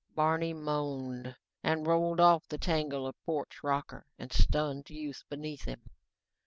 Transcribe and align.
Barney 0.15 0.51
moaned 0.51 1.35
and 1.63 1.85
rolled 1.85 2.19
off 2.19 2.47
the 2.47 2.57
tangle 2.57 3.05
of 3.05 3.21
porch 3.21 3.59
rocker 3.63 4.07
and 4.17 4.33
stunned 4.33 4.89
youth 4.89 5.23
beneath 5.29 5.65
him. 5.65 5.91